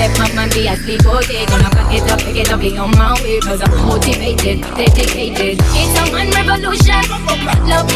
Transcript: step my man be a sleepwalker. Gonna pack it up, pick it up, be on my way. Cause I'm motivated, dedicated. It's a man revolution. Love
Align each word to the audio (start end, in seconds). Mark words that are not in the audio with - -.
step 0.00 0.18
my 0.18 0.32
man 0.34 0.48
be 0.50 0.66
a 0.66 0.76
sleepwalker. 0.76 1.44
Gonna 1.46 1.68
pack 1.68 1.92
it 1.92 2.10
up, 2.10 2.20
pick 2.20 2.36
it 2.36 2.50
up, 2.50 2.60
be 2.60 2.76
on 2.78 2.90
my 2.96 3.12
way. 3.22 3.38
Cause 3.40 3.60
I'm 3.60 3.70
motivated, 3.84 4.62
dedicated. 4.62 5.60
It's 5.76 5.94
a 6.00 6.12
man 6.12 6.30
revolution. 6.32 7.04
Love 7.68 7.89